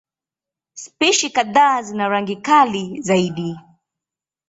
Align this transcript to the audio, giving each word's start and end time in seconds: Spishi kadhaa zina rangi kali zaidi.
Spishi 0.73 1.29
kadhaa 1.29 1.81
zina 1.81 2.07
rangi 2.09 2.35
kali 2.35 3.01
zaidi. 3.01 3.57